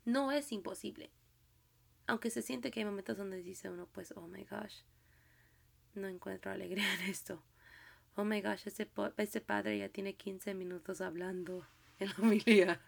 no 0.06 0.32
es 0.32 0.52
imposible. 0.52 1.12
Aunque 2.08 2.32
se 2.32 2.42
siente 2.42 2.72
que 2.72 2.80
hay 2.80 2.86
momentos 2.86 3.18
donde 3.18 3.44
dice 3.44 3.70
uno, 3.70 3.88
pues, 3.92 4.12
oh 4.16 4.28
my 4.28 4.44
gosh, 4.46 4.82
no 5.94 6.08
encuentro 6.08 6.52
alegría 6.52 6.92
en 6.96 7.02
esto. 7.10 7.44
Oh 8.16 8.24
my 8.24 8.42
gosh, 8.42 8.64
ese, 8.66 8.90
ese 9.18 9.42
padre 9.42 9.78
ya 9.78 9.90
tiene 9.90 10.16
15 10.16 10.56
minutos 10.56 11.02
hablando 11.02 11.68
en 12.00 12.10
la 12.10 12.16
homilía. 12.20 12.82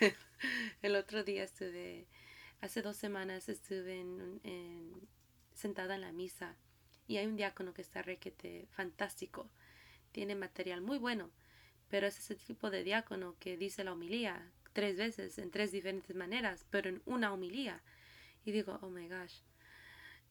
el 0.82 0.96
otro 0.96 1.24
día 1.24 1.44
estuve, 1.44 2.06
hace 2.60 2.82
dos 2.82 2.96
semanas 2.96 3.48
estuve 3.48 4.00
en, 4.00 5.08
sentada 5.54 5.94
en 5.94 6.02
la 6.02 6.12
misa 6.12 6.56
y 7.06 7.18
hay 7.18 7.26
un 7.26 7.36
diácono 7.36 7.74
que 7.74 7.82
está 7.82 8.02
requete 8.02 8.66
fantástico. 8.70 9.50
Tiene 10.12 10.34
material 10.34 10.80
muy 10.80 10.98
bueno, 10.98 11.30
pero 11.88 12.06
es 12.06 12.18
ese 12.18 12.34
tipo 12.34 12.70
de 12.70 12.84
diácono 12.84 13.36
que 13.38 13.56
dice 13.56 13.84
la 13.84 13.92
homilía 13.92 14.50
tres 14.72 14.96
veces 14.96 15.38
en 15.38 15.50
tres 15.50 15.72
diferentes 15.72 16.14
maneras, 16.14 16.66
pero 16.70 16.88
en 16.88 17.02
una 17.06 17.32
homilía. 17.32 17.82
Y 18.44 18.52
digo, 18.52 18.78
oh 18.82 18.90
my 18.90 19.08
gosh. 19.08 19.40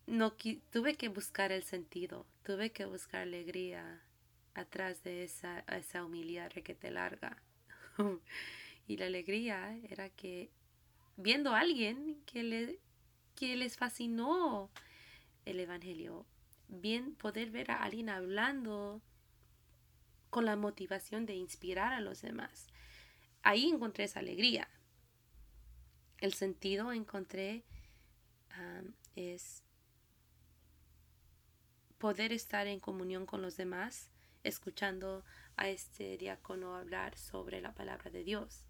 No, 0.05 0.35
tuve 0.69 0.95
que 0.95 1.07
buscar 1.07 1.51
el 1.51 1.63
sentido, 1.63 2.27
tuve 2.43 2.71
que 2.71 2.85
buscar 2.85 3.21
alegría 3.21 4.03
atrás 4.53 5.01
de 5.03 5.23
esa, 5.23 5.59
esa 5.61 6.03
homilía 6.03 6.49
requete 6.49 6.91
larga. 6.91 7.41
Y 8.87 8.97
la 8.97 9.05
alegría 9.05 9.77
era 9.89 10.09
que 10.09 10.51
viendo 11.15 11.51
a 11.51 11.59
alguien 11.59 12.21
que, 12.25 12.43
le, 12.43 12.79
que 13.35 13.55
les 13.55 13.77
fascinó 13.77 14.69
el 15.45 15.59
Evangelio, 15.59 16.25
bien 16.67 17.15
poder 17.15 17.51
ver 17.51 17.71
a 17.71 17.83
alguien 17.83 18.09
hablando 18.09 19.01
con 20.29 20.45
la 20.45 20.55
motivación 20.55 21.25
de 21.25 21.35
inspirar 21.35 21.93
a 21.93 22.01
los 22.01 22.21
demás. 22.21 22.67
Ahí 23.43 23.69
encontré 23.69 24.05
esa 24.05 24.19
alegría. 24.19 24.67
El 26.17 26.33
sentido 26.33 26.91
encontré 26.91 27.63
es 29.15 29.63
poder 31.97 32.33
estar 32.33 32.67
en 32.67 32.79
comunión 32.79 33.25
con 33.25 33.41
los 33.41 33.57
demás, 33.57 34.09
escuchando 34.43 35.23
a 35.55 35.69
este 35.69 36.17
diácono 36.17 36.75
hablar 36.75 37.17
sobre 37.17 37.61
la 37.61 37.73
palabra 37.73 38.09
de 38.09 38.23
Dios. 38.23 38.65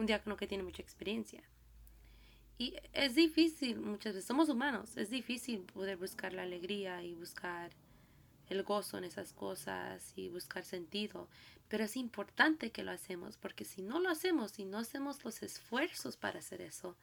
Un 0.00 0.06
diácono 0.06 0.38
que 0.38 0.46
tiene 0.46 0.64
mucha 0.64 0.80
experiencia. 0.80 1.42
Y 2.56 2.74
es 2.94 3.14
difícil, 3.14 3.78
muchas 3.80 4.14
veces 4.14 4.26
somos 4.26 4.48
humanos, 4.48 4.96
es 4.96 5.10
difícil 5.10 5.60
poder 5.60 5.98
buscar 5.98 6.32
la 6.32 6.40
alegría 6.40 7.02
y 7.02 7.14
buscar 7.14 7.70
el 8.48 8.62
gozo 8.62 8.96
en 8.96 9.04
esas 9.04 9.34
cosas 9.34 10.14
y 10.16 10.30
buscar 10.30 10.64
sentido. 10.64 11.28
Pero 11.68 11.84
es 11.84 11.98
importante 11.98 12.70
que 12.70 12.82
lo 12.82 12.92
hacemos, 12.92 13.36
porque 13.36 13.66
si 13.66 13.82
no 13.82 14.00
lo 14.00 14.08
hacemos, 14.08 14.52
si 14.52 14.64
no 14.64 14.78
hacemos 14.78 15.22
los 15.22 15.42
esfuerzos 15.42 16.16
para 16.16 16.38
hacer 16.38 16.62
eso, 16.62 16.96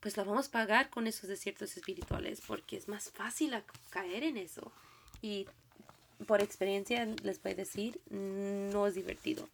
pues 0.00 0.18
la 0.18 0.24
vamos 0.24 0.48
a 0.48 0.52
pagar 0.52 0.90
con 0.90 1.06
esos 1.06 1.30
desiertos 1.30 1.78
espirituales, 1.78 2.42
porque 2.46 2.76
es 2.76 2.88
más 2.88 3.10
fácil 3.10 3.54
caer 3.88 4.24
en 4.24 4.36
eso. 4.36 4.70
Y 5.22 5.46
por 6.26 6.42
experiencia 6.42 7.06
les 7.22 7.42
voy 7.42 7.52
a 7.52 7.54
decir, 7.54 8.02
no 8.10 8.86
es 8.86 8.94
divertido. 8.94 9.48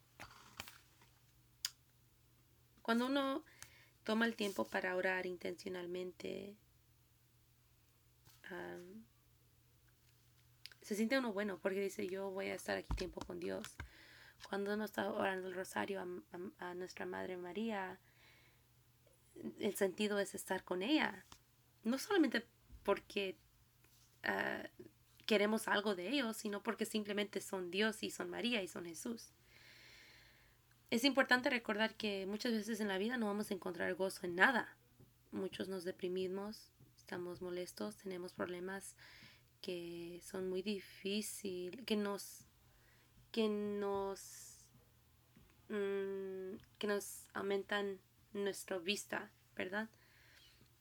Cuando 2.86 3.06
uno 3.06 3.42
toma 4.04 4.26
el 4.26 4.36
tiempo 4.36 4.64
para 4.64 4.94
orar 4.94 5.26
intencionalmente, 5.26 6.54
se 10.82 10.94
siente 10.94 11.18
uno 11.18 11.32
bueno 11.32 11.58
porque 11.58 11.80
dice 11.80 12.06
yo 12.06 12.30
voy 12.30 12.46
a 12.46 12.54
estar 12.54 12.76
aquí 12.76 12.94
tiempo 12.94 13.20
con 13.26 13.40
Dios. 13.40 13.74
Cuando 14.48 14.72
uno 14.72 14.84
está 14.84 15.10
orando 15.10 15.48
el 15.48 15.54
rosario 15.56 16.00
a, 16.60 16.74
nuestra 16.74 17.06
Madre 17.06 17.36
María, 17.36 17.98
el 19.58 19.74
sentido 19.74 20.20
es 20.20 20.36
estar 20.36 20.62
con 20.62 20.84
ella. 20.84 21.26
No 21.82 21.98
solamente 21.98 22.46
porque 22.84 23.36
ah, 24.22 24.62
queremos 25.26 25.66
algo 25.66 25.96
de 25.96 26.10
ellos, 26.10 26.36
sino 26.36 26.62
porque 26.62 26.86
simplemente 26.86 27.40
son 27.40 27.72
Dios 27.72 28.04
y 28.04 28.12
son 28.12 28.30
María 28.30 28.62
y 28.62 28.68
son 28.68 28.84
Jesús. 28.84 29.32
Es 30.88 31.02
importante 31.02 31.50
recordar 31.50 31.96
que 31.96 32.26
muchas 32.26 32.52
veces 32.52 32.80
en 32.80 32.88
la 32.88 32.98
vida 32.98 33.16
no 33.16 33.26
vamos 33.26 33.50
a 33.50 33.54
encontrar 33.54 33.94
gozo 33.94 34.24
en 34.24 34.36
nada. 34.36 34.76
Muchos 35.32 35.68
nos 35.68 35.82
deprimimos, 35.82 36.70
estamos 36.96 37.42
molestos, 37.42 37.96
tenemos 37.96 38.32
problemas 38.32 38.94
que 39.60 40.20
son 40.22 40.48
muy 40.48 40.62
difíciles, 40.62 41.84
que 41.84 41.96
nos, 41.96 42.46
que 43.32 43.48
nos, 43.48 44.64
mm, 45.68 46.56
que 46.78 46.86
nos 46.86 47.26
aumentan 47.34 47.98
nuestra 48.32 48.78
vista, 48.78 49.32
¿verdad? 49.56 49.90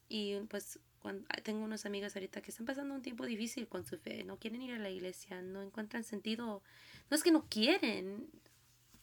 Y 0.08 0.38
pues 0.48 0.78
cuando, 1.00 1.26
tengo 1.42 1.64
unas 1.64 1.84
amigas 1.84 2.14
ahorita 2.14 2.42
que 2.42 2.52
están 2.52 2.66
pasando 2.66 2.94
un 2.94 3.02
tiempo 3.02 3.26
difícil 3.26 3.66
con 3.66 3.84
su 3.84 3.98
fe, 3.98 4.22
no 4.22 4.38
quieren 4.38 4.62
ir 4.62 4.74
a 4.74 4.78
la 4.78 4.90
iglesia, 4.90 5.42
no 5.42 5.62
encuentran 5.62 6.04
sentido, 6.04 6.62
no 7.10 7.16
es 7.16 7.24
que 7.24 7.32
no 7.32 7.48
quieren, 7.48 8.30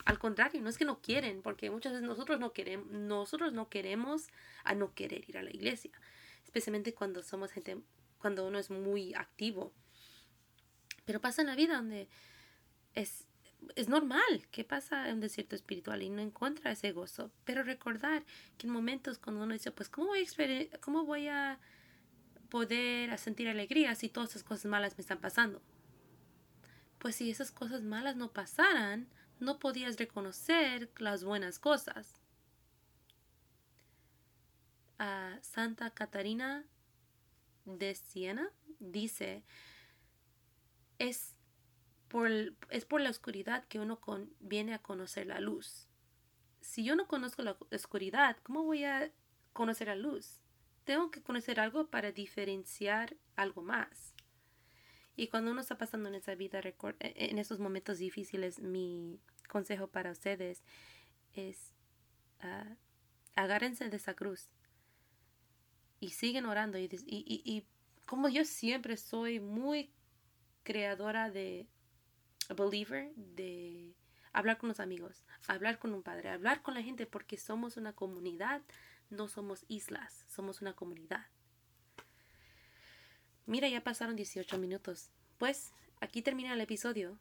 al 0.06 0.20
contrario, 0.20 0.62
no 0.62 0.70
es 0.70 0.78
que 0.78 0.86
no 0.86 1.02
quieren, 1.02 1.42
porque 1.42 1.70
muchas 1.70 1.94
veces 1.94 2.08
nosotros 2.08 2.40
no 2.40 2.52
queremos, 2.52 2.88
nosotros 2.88 3.54
no 3.54 3.70
queremos 3.70 4.28
a 4.64 4.76
no 4.76 4.94
querer 4.94 5.30
ir 5.30 5.38
a 5.38 5.44
la 5.44 5.52
iglesia, 5.52 5.92
especialmente 6.44 6.94
cuando 6.94 7.24
somos 7.24 7.52
gente 7.52 7.78
cuando 8.24 8.48
uno 8.48 8.58
es 8.58 8.70
muy 8.70 9.14
activo. 9.16 9.74
Pero 11.04 11.20
pasa 11.20 11.42
en 11.42 11.48
la 11.48 11.56
vida 11.56 11.76
donde 11.76 12.08
es, 12.96 13.28
es 13.76 13.90
normal 13.90 14.48
que 14.50 14.64
pasa 14.64 15.10
en 15.10 15.16
un 15.16 15.20
desierto 15.20 15.58
espiritual 15.58 16.02
y 16.02 16.10
no 16.10 16.22
encuentra 16.22 16.72
ese 16.72 16.94
gozo. 16.94 17.32
Pero 17.44 17.64
recordar 17.64 18.24
que 18.58 18.68
en 18.68 18.74
momentos 18.74 19.18
cuando 19.18 19.44
uno 19.44 19.52
dice, 19.52 19.72
pues, 19.72 19.90
¿cómo 19.90 20.08
voy 20.08 20.24
a, 20.24 20.80
cómo 20.80 21.04
voy 21.04 21.28
a 21.28 21.60
poder 22.50 23.18
sentir 23.20 23.50
alegría 23.50 23.94
si 23.96 24.08
todas 24.08 24.30
esas 24.30 24.44
cosas 24.44 24.68
malas 24.68 24.98
me 24.98 25.02
están 25.02 25.20
pasando? 25.20 25.62
Pues 26.98 27.18
si 27.18 27.30
esas 27.30 27.52
cosas 27.52 27.82
malas 27.82 28.16
no 28.16 28.32
pasaran, 28.32 29.10
no 29.44 29.60
podías 29.60 29.98
reconocer 29.98 30.92
las 30.98 31.24
buenas 31.24 31.60
cosas. 31.60 32.24
Santa 35.42 35.92
Catarina 35.92 36.66
de 37.66 37.94
Siena 37.96 38.50
dice, 38.80 39.44
es 40.98 41.36
por, 42.08 42.30
es 42.70 42.86
por 42.86 43.02
la 43.02 43.10
oscuridad 43.10 43.66
que 43.66 43.80
uno 43.80 44.00
viene 44.40 44.74
a 44.74 44.80
conocer 44.80 45.28
la 45.28 45.40
luz. 45.40 45.88
Si 46.62 46.84
yo 46.84 46.96
no 46.96 47.08
conozco 47.08 47.42
la 47.42 47.58
oscuridad, 47.72 48.38
¿cómo 48.44 48.64
voy 48.64 48.86
a 48.86 49.12
conocer 49.52 49.88
la 49.88 49.96
luz? 49.96 50.40
Tengo 50.86 51.12
que 51.12 51.22
conocer 51.22 51.60
algo 51.60 51.88
para 51.88 52.12
diferenciar 52.12 53.18
algo 53.36 53.62
más. 53.62 54.14
Y 55.16 55.28
cuando 55.28 55.52
uno 55.52 55.62
está 55.62 55.78
pasando 55.78 56.10
en 56.10 56.16
esa 56.16 56.36
vida, 56.36 56.60
e, 56.60 56.74
en 57.00 57.38
esos 57.38 57.60
momentos 57.60 58.00
difíciles, 58.00 58.60
mi 58.60 59.20
consejo 59.54 59.88
para 59.88 60.12
ustedes 60.12 60.64
es 61.34 61.74
uh, 62.44 62.76
agárrense 63.36 63.88
de 63.88 63.98
esa 63.98 64.16
cruz 64.16 64.50
y 66.00 66.10
siguen 66.10 66.46
orando. 66.46 66.78
Y, 66.78 66.90
y, 67.06 67.42
y, 67.46 67.66
como 68.06 68.28
yo 68.28 68.44
siempre 68.44 68.98
soy 68.98 69.40
muy 69.40 69.94
creadora 70.64 71.30
de 71.30 71.68
believer, 72.58 73.14
de 73.16 73.96
hablar 74.34 74.58
con 74.58 74.68
los 74.68 74.82
amigos, 74.82 75.24
hablar 75.48 75.80
con 75.80 75.94
un 75.94 76.04
padre, 76.04 76.30
hablar 76.30 76.62
con 76.62 76.74
la 76.74 76.82
gente, 76.82 77.06
porque 77.06 77.38
somos 77.38 77.78
una 77.78 77.94
comunidad, 77.94 78.62
no 79.10 79.30
somos 79.30 79.64
islas, 79.70 80.26
somos 80.28 80.62
una 80.62 80.74
comunidad. 80.74 81.28
Mira, 83.46 83.70
ya 83.70 83.84
pasaron 83.84 84.16
18 84.16 84.58
minutos. 84.58 85.12
Pues 85.38 85.72
aquí 86.02 86.22
termina 86.22 86.54
el 86.54 86.62
episodio. 86.62 87.18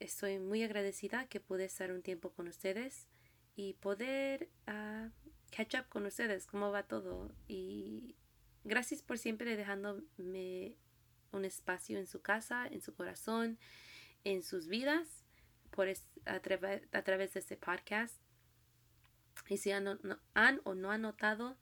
Estoy 0.00 0.38
muy 0.38 0.62
agradecida 0.62 1.26
que 1.26 1.40
pude 1.40 1.64
estar 1.64 1.90
un 1.92 2.02
tiempo 2.02 2.32
con 2.32 2.48
ustedes 2.48 3.06
y 3.56 3.74
poder 3.74 4.48
uh, 4.66 5.08
catch 5.50 5.74
up 5.76 5.88
con 5.88 6.06
ustedes, 6.06 6.46
cómo 6.46 6.70
va 6.70 6.82
todo. 6.82 7.32
Y 7.46 8.16
gracias 8.64 9.02
por 9.02 9.18
siempre 9.18 9.56
dejándome 9.56 10.76
un 11.32 11.44
espacio 11.44 11.98
en 11.98 12.06
su 12.06 12.20
casa, 12.22 12.66
en 12.66 12.80
su 12.80 12.94
corazón, 12.94 13.58
en 14.24 14.42
sus 14.42 14.66
vidas, 14.66 15.24
por 15.70 15.88
a, 15.88 16.40
través 16.40 17.34
de 17.34 17.40
este 17.40 17.56
podcast. 17.56 18.16
Y 19.48 19.58
si 19.58 19.72
han, 19.72 20.00
han, 20.34 20.60
o 20.64 20.74
no 20.74 20.90
han 20.90 21.02
notado, 21.02 21.56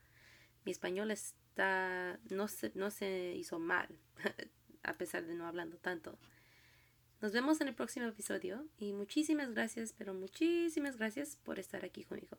mi 0.65 0.73
español 0.73 1.11
está, 1.11 2.19
no 2.31 2.49
se, 2.49 2.73
no 2.75 2.91
se 2.91 3.35
hizo 3.35 3.59
mal, 3.59 3.89
a 4.83 4.95
pesar 4.95 5.27
de 5.27 5.35
no 5.35 5.47
hablando 5.47 5.77
tanto. 5.79 6.19
Nos 7.23 7.31
vemos 7.31 7.61
en 7.61 7.69
el 7.69 7.75
próximo 7.75 8.07
episodio 8.07 8.67
y 8.81 8.93
muchísimas 8.93 9.53
gracias, 9.53 9.95
pero 9.97 10.13
muchísimas 10.13 10.97
gracias 10.97 11.39
por 11.45 11.61
estar 11.61 11.85
aquí 11.85 12.03
conmigo. 12.03 12.37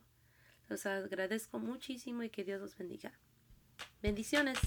Los 0.68 0.86
agradezco 0.86 1.58
muchísimo 1.58 2.22
y 2.22 2.30
que 2.30 2.44
Dios 2.44 2.60
los 2.60 2.78
bendiga. 2.78 3.14
Bendiciones. 4.02 4.60